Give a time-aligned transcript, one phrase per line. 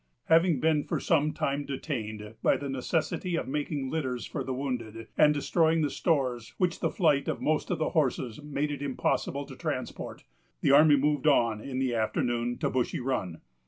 [0.29, 5.05] Having been for some time detained by the necessity of making litters for the wounded,
[5.15, 9.45] and destroying the stores which the flight of most of the horses made it impossible
[9.45, 10.23] to transport,
[10.61, 13.41] the army moved on, in the afternoon, to Bushy Run.